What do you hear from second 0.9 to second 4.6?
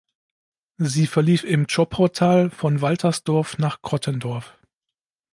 verlief im Zschopautal von Walthersdorf nach Crottendorf.